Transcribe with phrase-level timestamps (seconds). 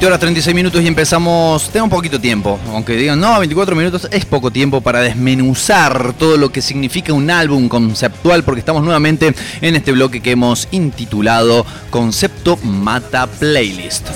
[0.00, 1.68] 20 horas 36 minutos y empezamos.
[1.68, 6.38] Tengo un poquito tiempo, aunque digan no, 24 minutos es poco tiempo para desmenuzar todo
[6.38, 11.66] lo que significa un álbum conceptual, porque estamos nuevamente en este bloque que hemos intitulado
[11.90, 14.08] Concepto Mata Playlist.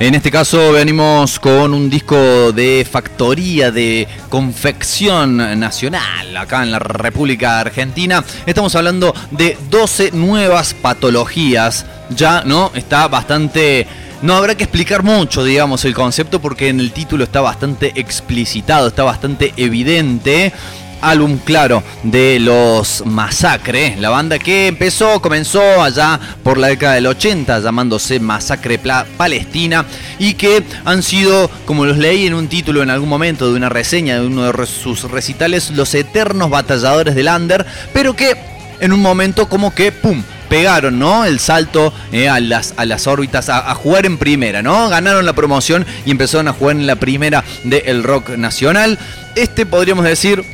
[0.00, 6.78] En este caso venimos con un disco de factoría de confección nacional acá en la
[6.78, 8.24] República Argentina.
[8.46, 11.84] Estamos hablando de 12 nuevas patologías.
[12.16, 12.72] Ya, ¿no?
[12.74, 13.86] Está bastante...
[14.22, 18.88] No habrá que explicar mucho, digamos, el concepto porque en el título está bastante explicitado,
[18.88, 20.54] está bastante evidente
[21.00, 27.06] álbum claro de los Masacre, la banda que empezó, comenzó allá por la década del
[27.06, 29.84] 80 llamándose Masacre Palestina
[30.18, 33.68] y que han sido, como los leí en un título en algún momento de una
[33.68, 38.36] reseña de uno de sus recitales, los eternos batalladores del Under, pero que
[38.80, 41.24] en un momento como que, ¡pum!, pegaron, ¿no?
[41.24, 44.88] El salto eh, a, las, a las órbitas, a, jugar en primera, ¿no?
[44.88, 48.98] Ganaron la promoción y empezaron a jugar en la primera del rock nacional.
[49.36, 50.44] Este podríamos decir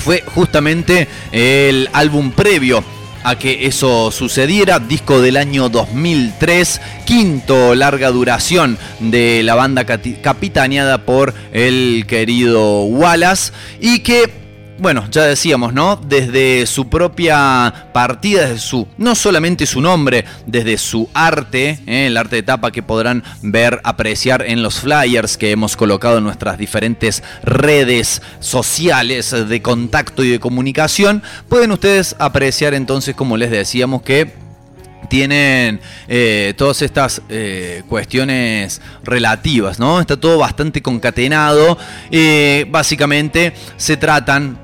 [0.00, 2.82] fue justamente el álbum previo
[3.22, 11.04] a que eso sucediera, disco del año 2003, quinto larga duración de la banda capitaneada
[11.04, 14.39] por el querido Wallace y que
[14.80, 15.96] bueno, ya decíamos, ¿no?
[15.96, 22.06] Desde su propia partida, desde su, no solamente su nombre, desde su arte, ¿eh?
[22.06, 26.24] el arte de tapa que podrán ver, apreciar en los flyers que hemos colocado en
[26.24, 33.50] nuestras diferentes redes sociales de contacto y de comunicación, pueden ustedes apreciar entonces, como les
[33.50, 34.32] decíamos, que
[35.10, 40.00] tienen eh, todas estas eh, cuestiones relativas, ¿no?
[40.00, 41.76] Está todo bastante concatenado.
[42.70, 44.59] básicamente se tratan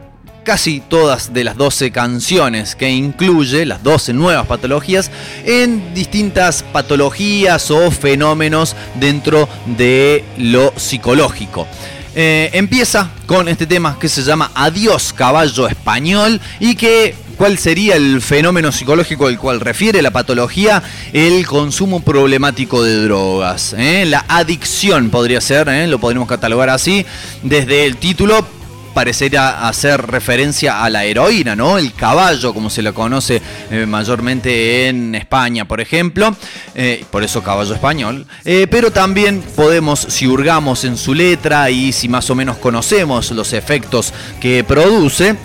[0.47, 5.11] casi todas de las 12 canciones que incluye, las 12 nuevas patologías,
[5.45, 11.67] en distintas patologías o fenómenos dentro de lo psicológico.
[12.15, 17.97] Eh, empieza con este tema que se llama Adiós caballo español y que ¿Cuál sería
[17.97, 20.83] el fenómeno psicológico al cual refiere la patología?
[21.13, 23.75] El consumo problemático de drogas.
[23.77, 24.07] ¿eh?
[24.07, 25.87] La adicción podría ser, ¿eh?
[25.87, 27.05] lo podríamos catalogar así,
[27.43, 28.56] desde el título
[28.97, 31.77] parecería hacer referencia a la heroína, ¿no?
[31.77, 36.35] El caballo, como se lo conoce eh, mayormente en España, por ejemplo,
[36.75, 41.93] eh, por eso caballo español, eh, pero también podemos, si hurgamos en su letra y
[41.93, 45.37] si más o menos conocemos los efectos que produce,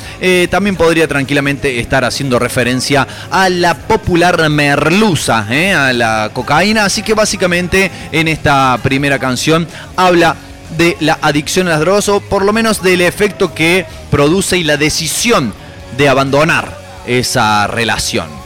[0.50, 7.16] también podría tranquilamente estar haciendo referencia a la popular merluza, a la cocaína, así que
[7.16, 9.67] básicamente en esta primera canción
[9.97, 10.38] habla
[10.77, 14.63] de la adicción a las drogas o por lo menos del efecto que produce y
[14.63, 15.53] la decisión
[15.97, 18.41] de abandonar esa relación.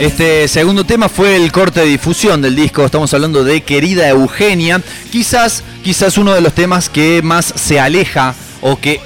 [0.00, 2.86] Este segundo tema fue el corte de difusión del disco.
[2.86, 4.80] Estamos hablando de Querida Eugenia.
[5.12, 8.98] Quizás, quizás uno de los temas que más se aleja o que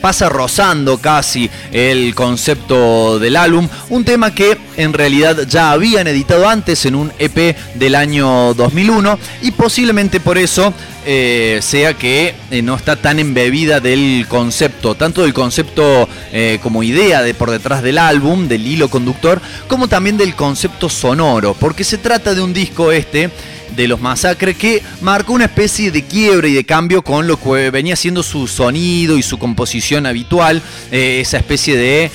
[0.00, 3.68] pasa rozando casi el concepto del álbum.
[3.90, 9.18] Un tema que en realidad ya habían editado antes en un EP del año 2001
[9.42, 10.72] y posiblemente por eso
[11.06, 16.82] eh, sea que eh, no está tan embebida del concepto, tanto del concepto eh, como
[16.82, 21.84] idea de por detrás del álbum, del hilo conductor, como también del concepto sonoro, porque
[21.84, 23.28] se trata de un disco este
[23.76, 27.70] de los masacres que marcó una especie de quiebre y de cambio con lo que
[27.70, 30.62] venía siendo su sonido y su composición habitual,
[30.92, 32.10] esa especie de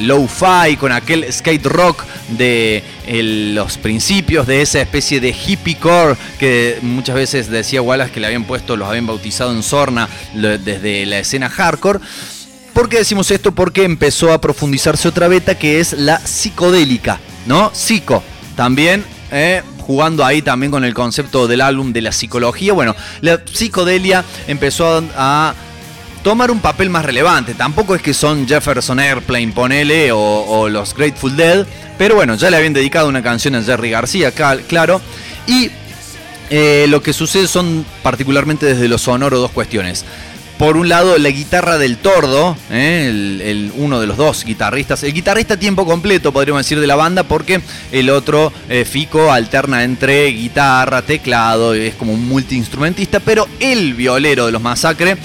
[0.00, 2.04] low-fi con aquel skate rock
[2.36, 2.82] de
[3.54, 8.26] los principios de esa especie de hippie core que muchas veces decía Wallace que le
[8.26, 12.00] habían puesto, los habían bautizado en Sorna desde la escena hardcore.
[12.72, 13.52] ¿Por qué decimos esto?
[13.52, 17.70] Porque empezó a profundizarse otra beta que es la psicodélica, ¿no?
[17.74, 18.22] Psico.
[18.54, 22.72] También eh, jugando ahí también con el concepto del álbum de la psicología.
[22.74, 25.54] Bueno, la psicodelia empezó a
[26.22, 27.54] tomar un papel más relevante.
[27.54, 31.66] Tampoco es que son Jefferson Airplane, ponele, o, los Grateful Dead,
[31.96, 35.00] pero bueno, ya le habían dedicado una canción a Jerry García, claro.
[35.46, 35.70] Y
[36.50, 40.04] eh, lo que sucede son particularmente desde lo sonoro dos cuestiones
[40.58, 43.06] por un lado la guitarra del Tordo, ¿eh?
[43.08, 47.22] el, uno de los dos guitarristas, el guitarrista tiempo completo podríamos decir de la banda
[47.22, 47.60] porque
[47.92, 54.46] el otro eh, Fico alterna entre guitarra, teclado, es como un multiinstrumentista, pero el violero
[54.46, 55.16] de los masacres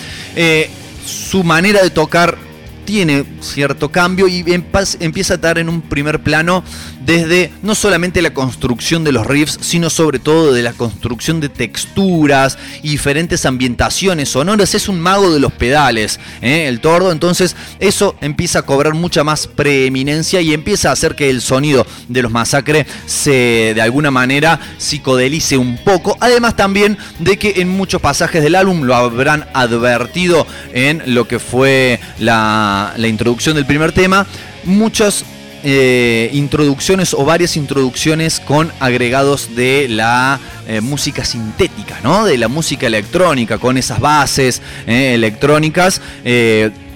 [1.06, 2.38] su manera de tocar
[2.86, 6.64] tiene cierto cambio y empieza a estar en un primer plano
[7.06, 11.50] desde no solamente la construcción de los riffs, sino sobre todo de la construcción de
[11.50, 14.74] texturas y diferentes ambientaciones sonoras.
[14.74, 16.68] Es un mago de los pedales, ¿eh?
[16.68, 17.12] el tordo.
[17.12, 21.86] Entonces eso empieza a cobrar mucha más preeminencia y empieza a hacer que el sonido
[22.08, 26.18] de los masacres se de alguna manera psicodelice un poco.
[26.20, 31.40] Además también de que en muchos pasajes del álbum lo habrán advertido en lo que
[31.40, 34.26] fue la, la introducción del primer tema.
[34.64, 35.26] Muchos
[35.66, 40.38] eh, introducciones o varias introducciones con agregados de la
[40.68, 42.26] eh, música sintética, ¿no?
[42.26, 46.02] De la música electrónica, con esas bases eh, electrónicas.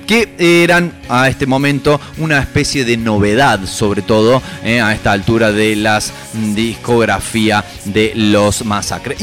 [0.08, 0.30] que
[0.64, 6.14] eran a este momento una especie de novedad, sobre todo a esta altura de las
[6.56, 9.18] discografía de los masacres.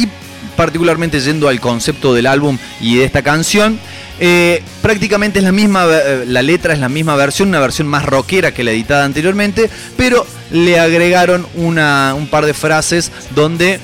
[0.56, 3.78] Particularmente yendo al concepto del álbum y de esta canción,
[4.20, 8.04] eh, prácticamente es la misma, eh, la letra es la misma versión, una versión más
[8.04, 13.80] rockera que la editada anteriormente, pero le agregaron una, un par de frases donde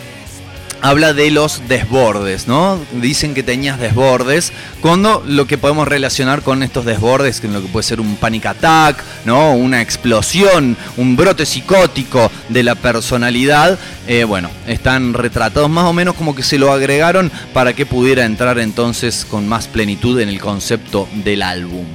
[0.82, 2.78] habla de los desbordes, ¿no?
[2.92, 7.68] Dicen que tenías desbordes, cuando lo que podemos relacionar con estos desbordes, que lo que
[7.68, 9.54] puede ser un panic attack, ¿no?
[9.54, 16.14] Una explosión, un brote psicótico de la personalidad, eh, bueno, están retratados más o menos
[16.14, 20.40] como que se lo agregaron para que pudiera entrar entonces con más plenitud en el
[20.40, 21.86] concepto del álbum.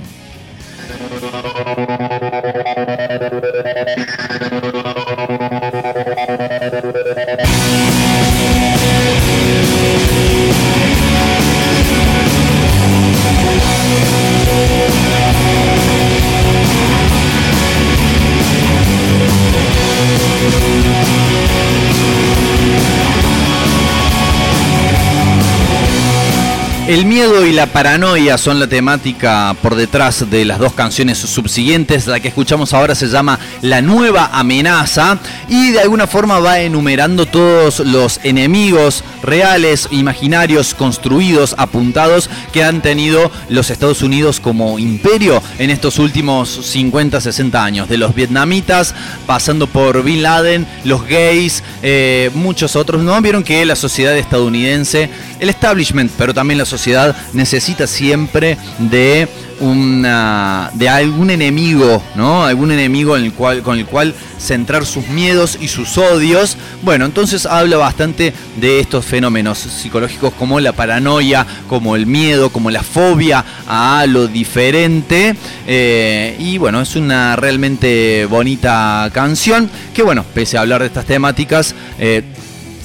[26.87, 32.05] El miedo y la paranoia son la temática por detrás de las dos canciones subsiguientes.
[32.05, 35.17] La que escuchamos ahora se llama La nueva amenaza
[35.49, 42.83] y de alguna forma va enumerando todos los enemigos reales, imaginarios, construidos, apuntados que han
[42.83, 47.89] tenido los Estados Unidos como imperio en estos últimos 50, 60 años.
[47.89, 48.93] De los vietnamitas,
[49.25, 53.01] pasando por Bin Laden, los gays, eh, muchos otros.
[53.01, 53.19] ¿No?
[53.23, 55.09] Vieron que la sociedad estadounidense,
[55.39, 59.27] el establishment, pero también la sociedad sociedad necesita siempre de
[59.59, 62.43] una, de algún enemigo, ¿no?
[62.45, 66.57] Algún enemigo en el cual, con el cual centrar sus miedos y sus odios.
[66.81, 72.69] Bueno, entonces habla bastante de estos fenómenos psicológicos como la paranoia, como el miedo, como
[72.69, 75.35] la fobia a lo diferente.
[75.67, 81.05] Eh, y bueno, es una realmente bonita canción que, bueno, pese a hablar de estas
[81.05, 82.23] temáticas, eh,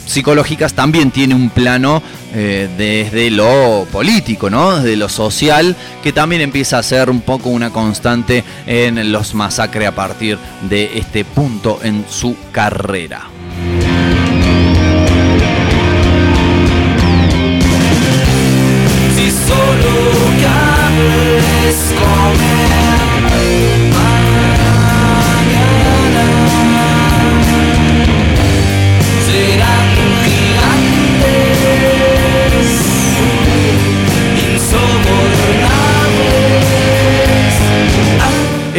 [0.06, 2.02] psicológicas también tiene un plano
[2.34, 4.76] eh, desde lo político, ¿no?
[4.76, 9.88] desde lo social, que también empieza a ser un poco una constante en los masacres
[9.88, 13.28] a partir de este punto en su carrera.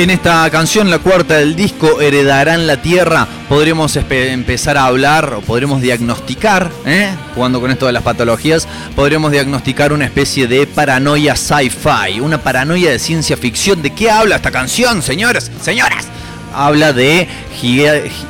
[0.01, 5.41] En esta canción, la cuarta del disco, Heredarán la Tierra, podremos empezar a hablar o
[5.41, 7.11] podremos diagnosticar, ¿eh?
[7.35, 12.89] jugando con esto de las patologías, podremos diagnosticar una especie de paranoia sci-fi, una paranoia
[12.89, 13.83] de ciencia ficción.
[13.83, 15.51] ¿De qué habla esta canción, señores?
[15.61, 16.07] Señoras.
[16.51, 17.27] Habla de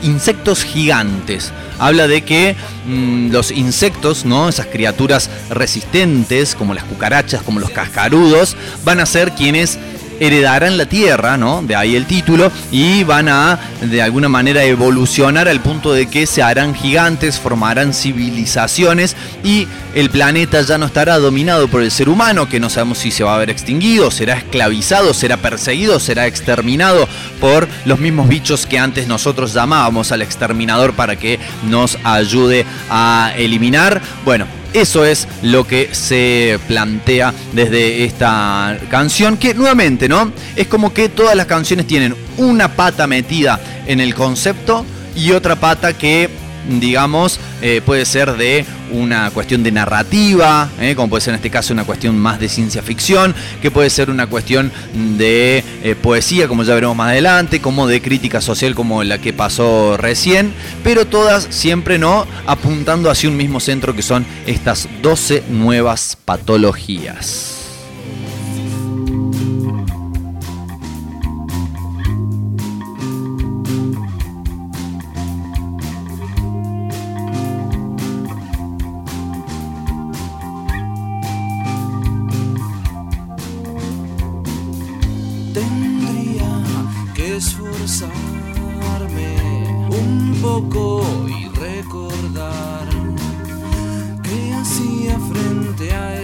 [0.04, 4.50] insectos gigantes habla de que mm, los insectos, ¿no?
[4.50, 9.80] Esas criaturas resistentes, como las cucarachas, como los cascarudos, van a ser quienes
[10.22, 11.64] heredarán la Tierra, ¿no?
[11.64, 16.28] De ahí el título, y van a de alguna manera evolucionar al punto de que
[16.28, 22.08] se harán gigantes, formarán civilizaciones y el planeta ya no estará dominado por el ser
[22.08, 26.28] humano, que no sabemos si se va a ver extinguido, será esclavizado, será perseguido, será
[26.28, 27.10] exterminado
[27.40, 33.34] por los mismos bichos que antes nosotros llamábamos al exterminador para que nos ayude a
[33.36, 34.02] eliminar.
[34.24, 40.32] Bueno, eso es lo que se plantea desde esta canción, que nuevamente, ¿no?
[40.56, 44.86] Es como que todas las canciones tienen una pata metida en el concepto
[45.16, 46.30] y otra pata que
[46.70, 51.50] digamos, eh, puede ser de una cuestión de narrativa, eh, como puede ser en este
[51.50, 54.72] caso una cuestión más de ciencia ficción, que puede ser una cuestión
[55.18, 59.34] de eh, poesía, como ya veremos más adelante, como de crítica social, como la que
[59.34, 60.54] pasó recién,
[60.84, 67.61] pero todas siempre no apuntando hacia un mismo centro que son estas 12 nuevas patologías.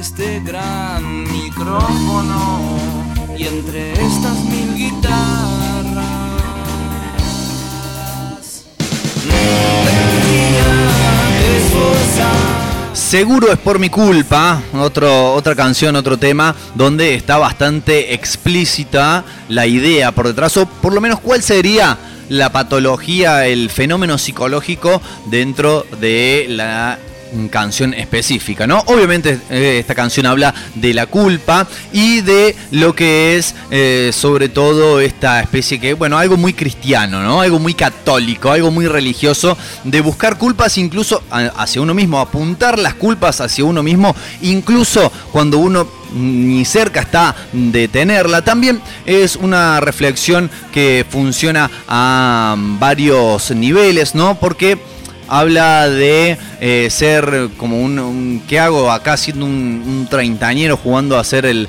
[0.07, 2.77] Este gran micrófono
[3.37, 6.05] y entre estas mil guitarras.
[12.93, 19.67] Seguro es por mi culpa, otro, otra canción, otro tema, donde está bastante explícita la
[19.67, 21.97] idea por detrás, o por lo menos cuál sería
[22.29, 26.97] la patología, el fenómeno psicológico dentro de la
[27.49, 28.83] canción específica, ¿no?
[28.87, 34.49] Obviamente eh, esta canción habla de la culpa y de lo que es eh, sobre
[34.49, 37.41] todo esta especie que, bueno, algo muy cristiano, ¿no?
[37.41, 42.93] Algo muy católico, algo muy religioso, de buscar culpas incluso hacia uno mismo, apuntar las
[42.95, 48.41] culpas hacia uno mismo, incluso cuando uno ni cerca está de tenerla.
[48.41, 54.39] También es una reflexión que funciona a varios niveles, ¿no?
[54.39, 54.77] Porque
[55.27, 61.45] habla de eh, ser como un, ¿Qué hago acá siendo un, treintañero jugando a ser
[61.45, 61.67] el,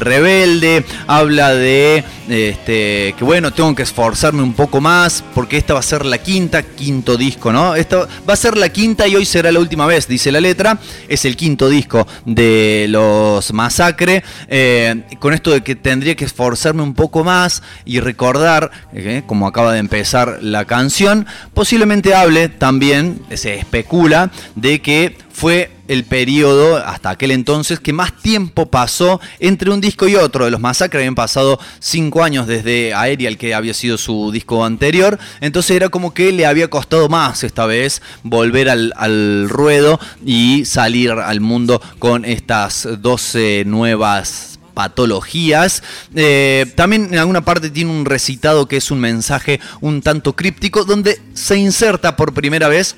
[0.00, 0.84] rebelde?
[1.06, 5.84] Habla de este, que bueno, tengo que esforzarme un poco más porque esta va a
[5.84, 7.74] ser la quinta, quinto disco, ¿no?
[7.74, 10.78] Esto va a ser la quinta y hoy será la última vez, dice la letra.
[11.08, 14.22] Es el quinto disco de los Masacre.
[14.48, 19.46] Eh, con esto de que tendría que esforzarme un poco más y recordar, eh, como
[19.46, 24.09] acaba de empezar la canción, posiblemente hable también, se especula
[24.54, 30.06] de que fue el periodo hasta aquel entonces que más tiempo pasó entre un disco
[30.06, 30.44] y otro.
[30.44, 35.18] De los Masacres habían pasado cinco años desde Aerial, que había sido su disco anterior.
[35.40, 41.10] Entonces era como que le había costado más esta vez volver al, ruedo y salir
[41.10, 45.82] al mundo con estas 12 nuevas patologías.
[46.14, 50.84] Eh, también en alguna parte tiene un recitado que es un mensaje un tanto críptico
[50.84, 52.94] donde se inserta por primera vez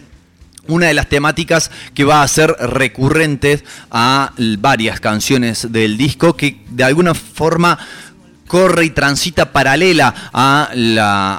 [0.68, 6.60] una de las temáticas que va a ser recurrente a varias canciones del disco, que
[6.70, 7.78] de alguna forma
[8.46, 10.68] corre y transita paralela a,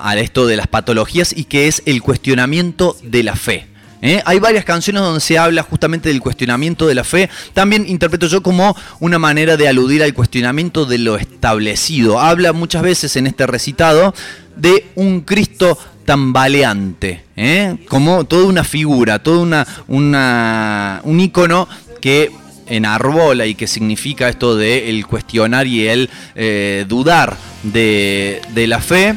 [0.03, 3.68] a esto de las patologías y que es el cuestionamiento de la fe.
[4.03, 4.22] ¿eh?
[4.25, 7.30] Hay varias canciones donde se habla justamente del cuestionamiento de la fe.
[7.53, 12.20] También interpreto yo como una manera de aludir al cuestionamiento de lo establecido.
[12.20, 14.13] Habla muchas veces en este recitado
[14.56, 17.75] de un Cristo tambaleante, ¿eh?
[17.88, 19.41] como toda una figura, todo
[19.88, 21.67] una, un icono
[22.01, 22.31] que
[22.67, 28.79] enarbola y que significa esto de el cuestionar y el eh, dudar de, de, la
[28.79, 29.15] fe.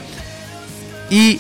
[1.10, 1.38] Y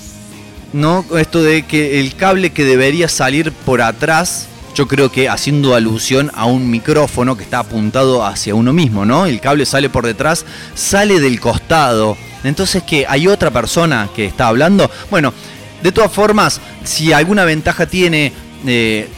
[0.72, 5.74] no esto de que el cable que debería salir por atrás, yo creo que haciendo
[5.74, 9.26] alusión a un micrófono que está apuntado hacia uno mismo, ¿no?
[9.26, 14.48] El cable sale por detrás, sale del costado entonces, que ¿Hay otra persona que está
[14.48, 14.90] hablando?
[15.10, 15.32] Bueno,
[15.82, 18.32] de todas formas, si alguna ventaja tiene...
[18.66, 19.08] Eh,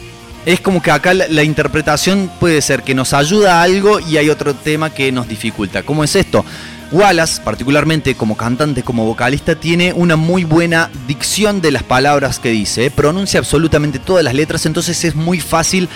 [0.45, 4.29] es como que acá la, interpretación puede ser que nos ayuda a algo y hay
[4.29, 5.83] otro tema que nos dificulta.
[5.83, 6.45] ¿Cómo es esto?
[6.91, 12.49] Wallace, particularmente como cantante, como vocalista, tiene una muy buena dicción de las palabras que
[12.49, 12.85] dice.
[12.85, 12.91] ¿eh?
[12.91, 15.89] Pronuncia absolutamente todas las letras, entonces es muy fácil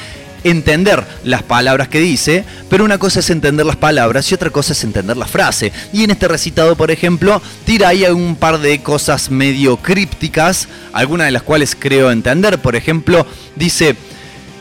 [0.43, 4.73] entender las palabras que dice, pero una cosa es entender las palabras y otra cosa
[4.73, 5.71] es entender la frase.
[5.91, 11.25] Y en este recitado, por ejemplo, tira ahí un par de cosas medio crípticas, algunas
[11.27, 12.59] de las cuales creo entender.
[12.59, 13.95] Por ejemplo, dice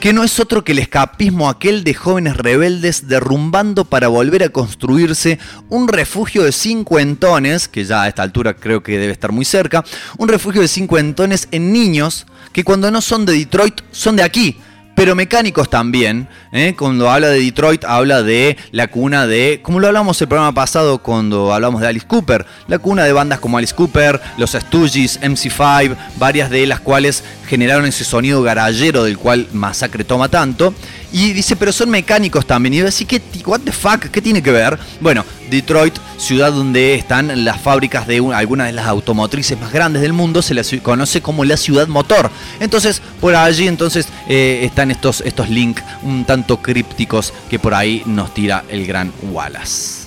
[0.03, 4.49] que no es otro que el escapismo aquel de jóvenes rebeldes derrumbando para volver a
[4.49, 9.45] construirse un refugio de cincuentones, que ya a esta altura creo que debe estar muy
[9.45, 9.85] cerca,
[10.19, 14.59] un refugio de cincuentones en niños que cuando no son de Detroit son de aquí,
[14.95, 16.29] pero mecánicos también.
[16.53, 16.75] ¿eh?
[16.77, 20.99] Cuando habla de Detroit, habla de la cuna de, como lo hablamos el programa pasado
[20.99, 25.97] cuando hablamos de Alice Cooper, la cuna de bandas como Alice Cooper, los Stooges, MC5,
[26.17, 30.75] varias de las cuales generaron ese sonido garallero del cual Masacre toma tanto.
[31.13, 32.75] Y dice, pero son mecánicos también.
[32.75, 34.07] Y yo decía, ¿qué, what the fuck?
[34.11, 34.79] ¿Qué tiene que ver?
[35.01, 40.15] Bueno, Detroit, ciudad donde están las fábricas de algunas de las automotrices más grandes del
[40.15, 42.31] mundo, se la conoce como la ciudad motor.
[42.59, 48.03] Entonces, por allí entonces eh, están estos, estos links un tanto crípticos que por ahí
[48.07, 50.02] nos tira el gran Wallace.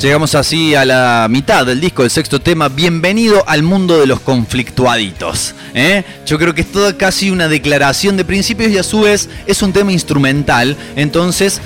[0.00, 2.68] Llegamos así a la mitad del disco, del sexto tema.
[2.68, 5.54] Bienvenido al mundo de los conflictuaditos.
[5.72, 6.04] ¿eh?
[6.26, 9.62] Yo creo que es toda casi una declaración de principios y a su vez es
[9.62, 10.76] un tema instrumental.
[10.96, 11.62] Entonces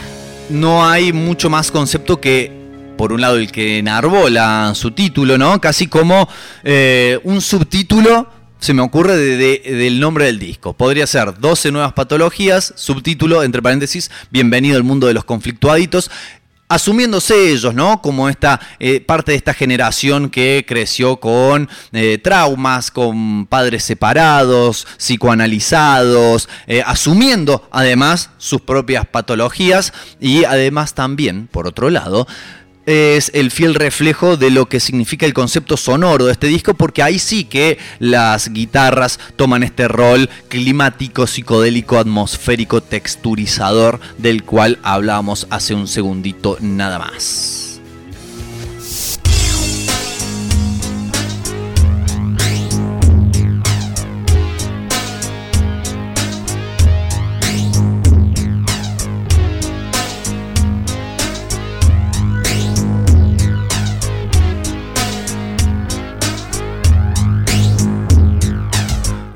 [0.48, 2.52] no hay mucho más concepto que
[2.96, 5.60] por un lado el que enarbola su título, ¿no?
[5.60, 6.28] Casi como
[6.62, 8.28] eh, un subtítulo
[8.60, 10.74] se me ocurre del nombre del disco.
[10.74, 16.10] Podría ser 12 nuevas patologías, subtítulo, entre paréntesis, Bienvenido al mundo de los conflictuaditos
[16.70, 18.00] asumiéndose ellos, ¿no?
[18.00, 24.86] Como esta eh, parte de esta generación que creció con eh, traumas, con padres separados,
[24.96, 32.28] psicoanalizados, eh, asumiendo además sus propias patologías y además también, por otro lado,
[32.90, 37.02] es el fiel reflejo de lo que significa el concepto sonoro de este disco, porque
[37.02, 45.46] ahí sí que las guitarras toman este rol climático, psicodélico, atmosférico, texturizador, del cual hablábamos
[45.50, 47.69] hace un segundito nada más.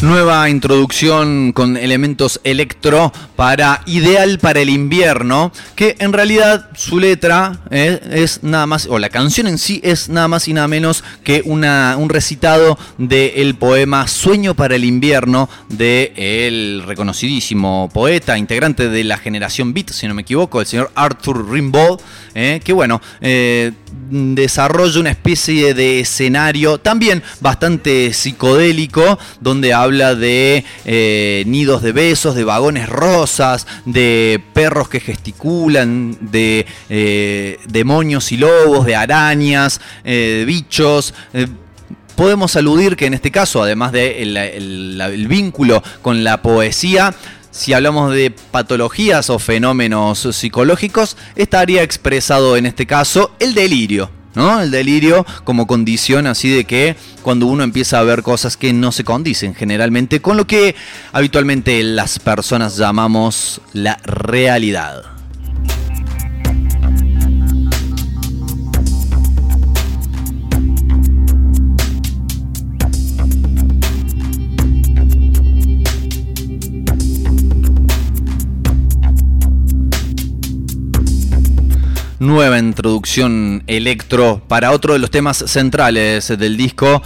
[0.05, 7.61] Nueva introducción con elementos electro para Ideal para el invierno, que en realidad su letra
[7.71, 11.03] eh, es nada más, o la canción en sí es nada más y nada menos
[11.23, 18.91] que una, un recitado del poema Sueño para el invierno de el reconocidísimo poeta, integrante
[18.91, 21.99] de la generación Beat, si no me equivoco, el señor Arthur Rimbaud,
[22.35, 23.73] eh, que bueno, eh,
[24.11, 32.35] desarrolla una especie de escenario también bastante psicodélico, donde habla de eh, nidos de besos,
[32.35, 40.37] de vagones rosas, de perros que gesticulan, de eh, demonios y lobos, de arañas, eh,
[40.39, 41.15] de bichos
[42.15, 47.13] podemos aludir que en este caso, además del de el, vínculo con la poesía,
[47.55, 54.11] si hablamos de patologías o fenómenos psicológicos, estaría expresado en este caso el delirio.
[54.35, 54.61] ¿no?
[54.61, 58.91] El delirio como condición así de que cuando uno empieza a ver cosas que no
[58.91, 60.75] se condicen generalmente con lo que
[61.13, 65.14] habitualmente las personas llamamos la realidad.
[82.25, 87.03] Nueva introducción electro para otro de los temas centrales del disco,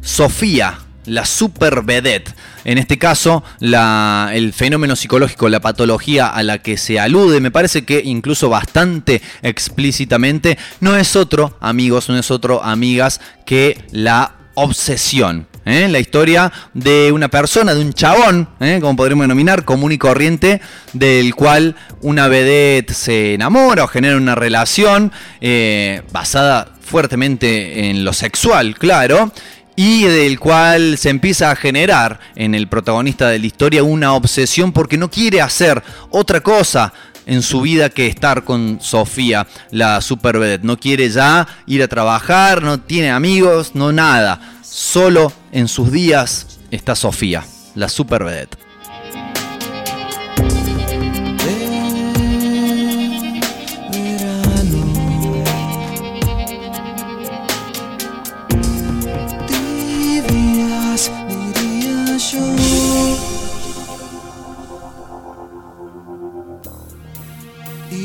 [0.00, 2.34] Sofía, la super vedette.
[2.64, 7.84] En este caso, el fenómeno psicológico, la patología a la que se alude, me parece
[7.84, 15.46] que incluso bastante explícitamente, no es otro, amigos, no es otro, amigas, que la obsesión.
[15.64, 15.88] ¿Eh?
[15.88, 18.78] la historia de una persona, de un chabón, ¿eh?
[18.80, 20.60] como podríamos denominar, común y corriente,
[20.92, 28.12] del cual una vedette se enamora o genera una relación eh, basada fuertemente en lo
[28.12, 29.32] sexual, claro,
[29.76, 34.72] y del cual se empieza a generar en el protagonista de la historia una obsesión
[34.72, 36.92] porque no quiere hacer otra cosa
[37.24, 40.64] en su vida que estar con Sofía, la super vedette.
[40.64, 46.58] No quiere ya ir a trabajar, no tiene amigos, no nada Solo en sus días
[46.70, 48.56] está Sofía, la super vedette.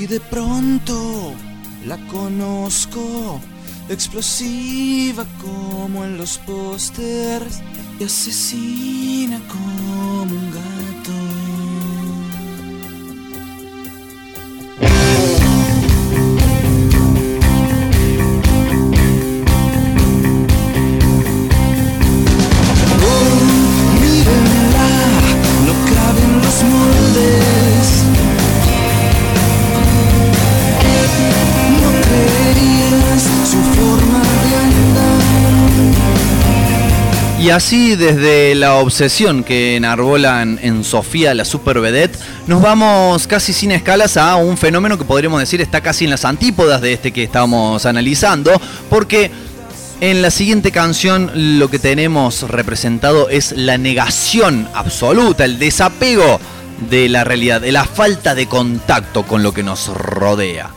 [0.10, 1.34] De pronto
[1.86, 3.40] la conozco
[3.90, 7.62] explosiva como en los pósters
[8.00, 10.97] y asesina como un gato.
[37.48, 43.54] Y así desde la obsesión que enarbolan en Sofía la super vedette, nos vamos casi
[43.54, 47.14] sin escalas a un fenómeno que podríamos decir está casi en las antípodas de este
[47.14, 48.52] que estamos analizando,
[48.90, 49.32] porque
[50.02, 56.42] en la siguiente canción lo que tenemos representado es la negación absoluta, el desapego
[56.90, 60.77] de la realidad, de la falta de contacto con lo que nos rodea.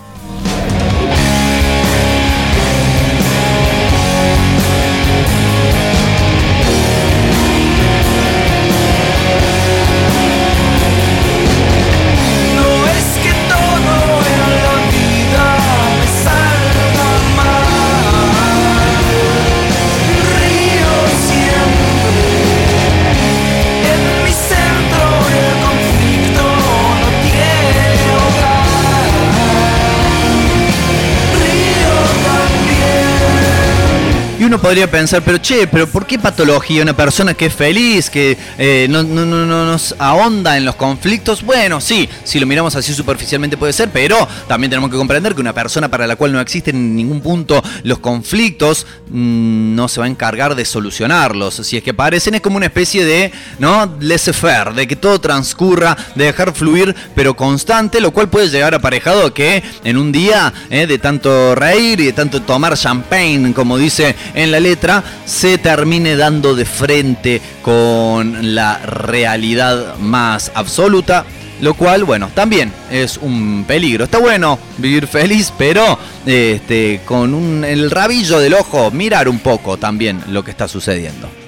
[34.51, 36.83] Uno podría pensar, pero che, pero ¿por qué patología?
[36.83, 41.45] Una persona que es feliz, que eh, no, no, no, nos ahonda en los conflictos.
[41.45, 44.17] Bueno, sí, si lo miramos así superficialmente puede ser, pero
[44.49, 47.63] también tenemos que comprender que una persona para la cual no existen en ningún punto
[47.85, 51.55] los conflictos mm, no se va a encargar de solucionarlos.
[51.55, 53.87] Si es que parecen, es como una especie de, ¿no?
[54.01, 59.27] Laissez-faire, de que todo transcurra, de dejar fluir, pero constante, lo cual puede llegar aparejado
[59.27, 63.79] a que en un día eh, de tanto reír y de tanto tomar champagne, como
[63.79, 71.25] dice en la letra, se termine dando de frente con la realidad más absoluta.
[71.61, 74.05] Lo cual, bueno, también es un peligro.
[74.05, 80.23] Está bueno vivir feliz, pero este, con el rabillo del ojo mirar un poco también
[80.29, 81.40] lo que está sucediendo.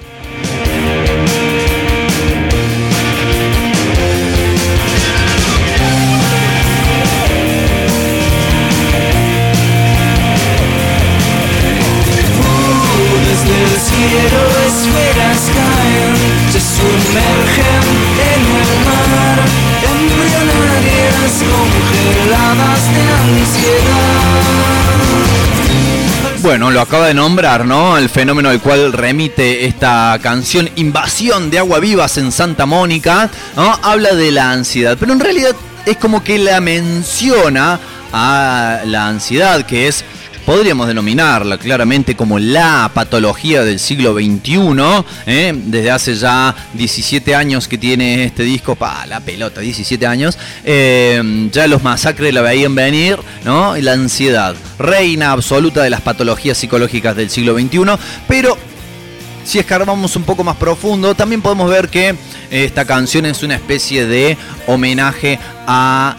[26.53, 27.97] Bueno, lo acaba de nombrar, ¿no?
[27.97, 33.79] El fenómeno al cual remite esta canción, Invasión de Agua Vivas en Santa Mónica, ¿no?
[33.81, 35.55] Habla de la ansiedad, pero en realidad
[35.87, 37.79] es como que la menciona
[38.13, 40.05] a la ansiedad, que es
[40.45, 45.05] podríamos denominarla claramente como la patología del siglo XXI.
[45.25, 45.53] ¿eh?
[45.55, 51.49] Desde hace ya 17 años que tiene este disco, pa, la pelota, 17 años, eh,
[51.51, 53.75] ya los masacres la veían venir, ¿no?
[53.77, 57.79] La ansiedad, reina absoluta de las patologías psicológicas del siglo XXI,
[58.27, 58.57] pero
[59.45, 62.15] si escarbamos un poco más profundo, también podemos ver que
[62.49, 66.15] esta canción es una especie de homenaje a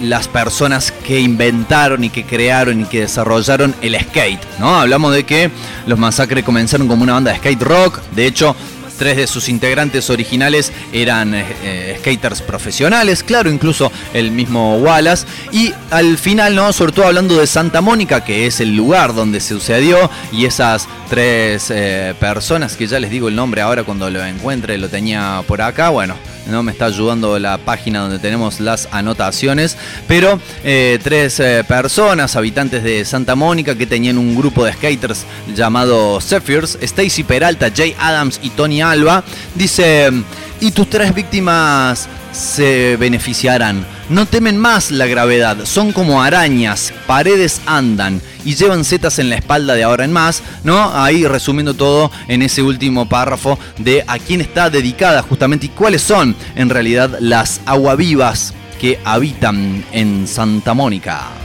[0.00, 4.80] las personas que inventaron y que crearon y que desarrollaron el skate, ¿no?
[4.80, 5.50] Hablamos de que
[5.86, 8.56] los masacres comenzaron como una banda de skate rock, de hecho,
[8.94, 15.26] tres de sus integrantes originales eran eh, eh, skaters profesionales, claro, incluso el mismo Wallace.
[15.52, 16.72] Y al final, ¿no?
[16.72, 20.88] Sobre todo hablando de Santa Mónica, que es el lugar donde se sucedió, y esas
[21.10, 25.42] tres eh, personas, que ya les digo el nombre ahora cuando lo encuentre, lo tenía
[25.46, 26.14] por acá, bueno,
[26.46, 29.76] no me está ayudando la página donde tenemos las anotaciones,
[30.06, 35.24] pero eh, tres eh, personas, habitantes de Santa Mónica, que tenían un grupo de skaters
[35.54, 40.10] llamado Zephyrs, Stacy Peralta, Jay Adams y Tony Alba, dice,
[40.60, 43.93] y tus tres víctimas se beneficiarán.
[44.10, 49.36] No temen más la gravedad, son como arañas, paredes andan y llevan setas en la
[49.36, 50.94] espalda de ahora en más, ¿no?
[50.94, 56.02] Ahí resumiendo todo en ese último párrafo de a quién está dedicada justamente y cuáles
[56.02, 61.43] son en realidad las aguavivas que habitan en Santa Mónica.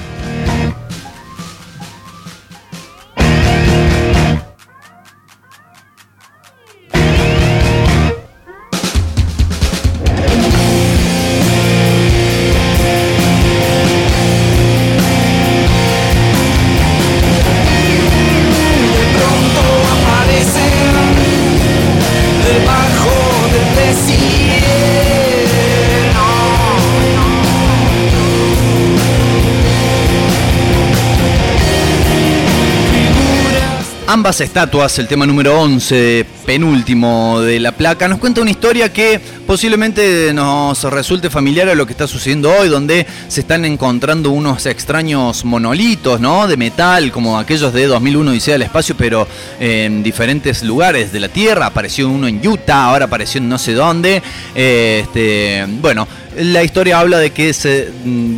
[34.30, 39.20] Ambas estatuas, el tema número 11, penúltimo de la placa, nos cuenta una historia que
[39.48, 44.68] posiblemente nos resulte familiar a lo que está sucediendo hoy, donde se están encontrando unos
[44.68, 46.48] extraños monolitos, ¿no?
[46.48, 49.28] De metal, como aquellos de 2001 Odisea del Espacio, pero
[49.60, 51.65] en diferentes lugares de la Tierra.
[51.65, 54.22] Apareció uno en Utah, ahora apareció en no sé dónde.
[54.54, 57.92] Este, bueno, la historia habla de que, se,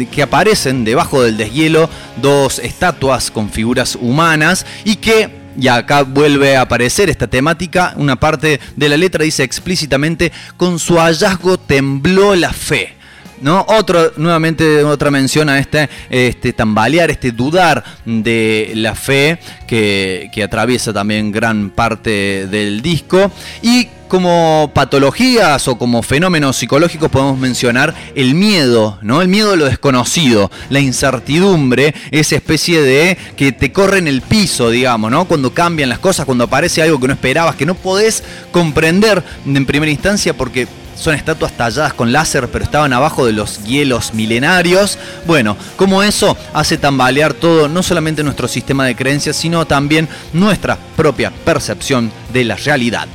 [0.10, 1.90] que aparecen debajo del deshielo
[2.22, 7.94] dos estatuas con figuras humanas y que y acá vuelve a aparecer esta temática.
[7.98, 12.96] Una parte de la letra dice explícitamente, con su hallazgo tembló la fe.
[13.42, 13.66] ¿No?
[13.70, 19.40] Otro, nuevamente otra mención a este, este tambalear, este dudar de la fe
[19.72, 23.32] que, atraviesa también gran parte del disco.
[23.62, 29.22] Y como patologías o como fenómenos psicológicos podemos mencionar el miedo, ¿no?
[29.22, 34.22] El miedo a lo desconocido, la incertidumbre, esa especie de que te corre en el
[34.22, 35.24] piso, digamos, ¿no?
[35.24, 39.66] Cuando cambian las cosas, cuando aparece algo que no esperabas, que no podés comprender en
[39.66, 40.68] primera instancia porque
[41.02, 44.98] son estatuas talladas con láser, pero estaban abajo de los hielos milenarios.
[45.26, 50.78] Bueno, como eso hace tambalear todo, no solamente nuestro sistema de creencias, sino también nuestra
[50.96, 53.08] propia percepción de la realidad.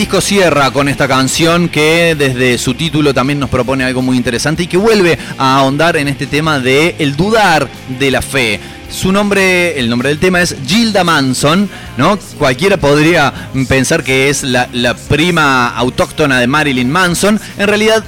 [0.00, 4.62] disco cierra con esta canción que desde su título también nos propone algo muy interesante
[4.62, 8.58] y que vuelve a ahondar en este tema de el dudar de la fe.
[8.90, 12.18] Su nombre, el nombre del tema es Gilda Manson, ¿no?
[12.38, 13.32] Cualquiera podría
[13.68, 14.68] pensar que es la,
[15.08, 17.40] prima autóctona de Marilyn Manson.
[17.56, 18.02] En realidad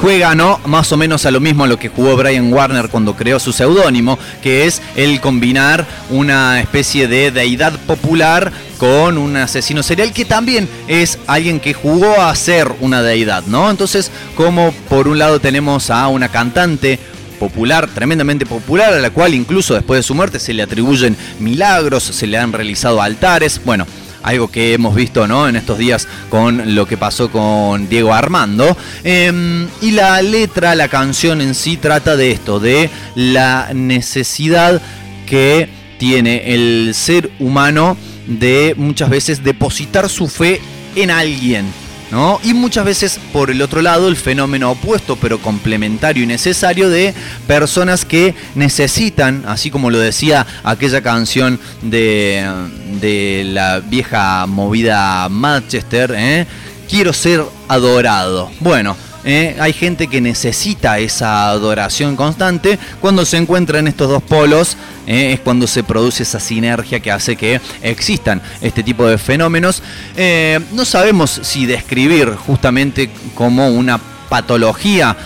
[0.00, 0.60] juega, ¿no?
[0.64, 3.52] Más o menos a lo mismo a lo que jugó Brian Warner cuando creó su
[3.52, 10.24] seudónimo, que es el combinar una especie de deidad popular con un asesino serial que
[10.24, 13.70] también es alguien que jugó a ser una deidad, ¿no?
[13.70, 17.00] Entonces, como por un lado tenemos a una cantante
[17.38, 22.02] popular, tremendamente popular, a la cual incluso después de su muerte se le atribuyen milagros,
[22.02, 23.86] se le han realizado altares, bueno,
[24.22, 25.48] algo que hemos visto ¿no?
[25.48, 28.76] en estos días con lo que pasó con Diego Armando.
[29.04, 34.82] Em, y la letra, la canción en sí trata de esto, de la necesidad
[35.26, 37.96] que tiene el ser humano
[38.26, 40.60] de muchas veces depositar su fe
[40.94, 41.66] en alguien
[42.42, 47.14] y muchas veces por el otro lado el fenómeno opuesto pero complementario y necesario de
[47.46, 52.48] personas que necesitan, así como lo decía aquella canción de,
[53.00, 56.46] de la vieja movida Manchester, ¿eh?
[56.88, 58.50] quiero ser adorado.
[58.60, 59.56] Bueno, ¿eh?
[59.60, 62.78] hay gente que necesita esa adoración constante.
[63.00, 64.76] Cuando se encuentran estos dos polos
[65.08, 65.32] ¿eh?
[65.32, 69.82] es cuando se produce esa sinergia que hace que existan este tipo de fenómenos.
[70.16, 75.16] Eh, no sabemos si describir justamente como una patología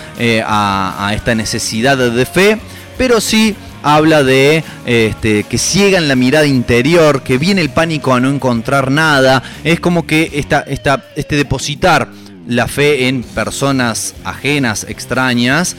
[0.46, 2.58] a, esta necesidad de fe,
[2.96, 8.20] pero sí habla de este, que ciegan la mirada interior, que viene el pánico a
[8.20, 9.42] no encontrar nada.
[9.64, 12.08] Es como que esta, esta, este depositar
[12.46, 15.76] la fe en personas ajenas, extrañas,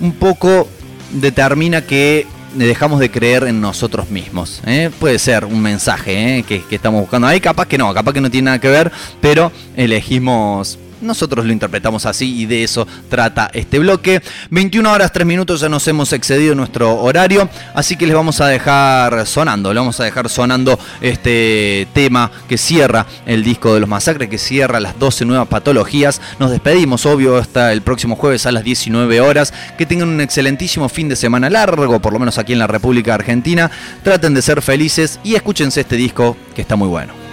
[0.00, 0.68] un poco
[1.12, 4.62] determina que dejamos de creer en nosotros mismos.
[4.66, 4.90] ¿eh?
[4.98, 6.42] Puede ser un mensaje ¿eh?
[6.42, 8.92] que, que, estamos buscando ahí, capaz que no, capaz que no tiene nada que ver,
[9.20, 14.22] pero elegimos nosotros lo interpretamos así y de eso trata este bloque.
[14.50, 18.48] 21 horas 3 minutos ya nos hemos excedido nuestro horario, así que les vamos a
[18.48, 23.88] dejar sonando, le vamos a dejar sonando este tema que cierra el disco de los
[23.88, 26.20] masacres, que cierra las 12 nuevas patologías.
[26.38, 29.52] Nos despedimos, obvio, hasta el próximo jueves a las 19 horas.
[29.78, 33.14] Que tengan un excelentísimo fin de semana largo, por lo menos aquí en la República
[33.14, 33.70] Argentina.
[34.02, 37.23] Traten de ser felices y escúchense este disco que está muy bueno.